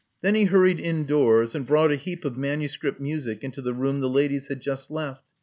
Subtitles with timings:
[0.23, 4.09] Then he hurried indoors, and brought a heap of manuscript music into the room the
[4.09, 5.21] ladies had just left.